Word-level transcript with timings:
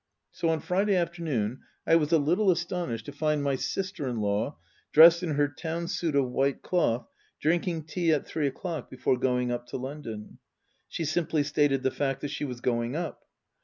So 0.31 0.49
on 0.49 0.61
Friday 0.61 0.95
afternoon 0.95 1.59
I 1.85 1.95
was 1.95 2.11
a 2.11 2.17
little 2.17 2.49
astonished 2.49 3.05
to 3.05 3.11
find 3.11 3.43
my 3.43 3.53
sister 3.55 4.07
in 4.07 4.17
law, 4.19 4.57
dressed 4.91 5.21
in 5.21 5.35
her 5.35 5.47
town 5.47 5.87
suit 5.89 6.15
of 6.15 6.27
white 6.31 6.63
cloth, 6.63 7.07
drinking 7.39 7.83
tea 7.83 8.11
at 8.11 8.25
three 8.25 8.47
o'clock 8.47 8.89
before 8.89 9.15
going 9.19 9.51
up 9.51 9.67
to 9.67 9.77
London. 9.77 10.39
She 10.87 11.05
simply 11.05 11.43
stated 11.43 11.83
the 11.83 11.91
fact 11.91 12.21
that 12.21 12.31
she 12.31 12.45
was 12.45 12.61
going 12.61 12.95
up. 12.95 13.25